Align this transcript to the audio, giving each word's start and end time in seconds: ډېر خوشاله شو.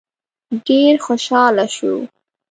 ډېر 0.65 0.93
خوشاله 1.05 1.65
شو. 1.75 1.93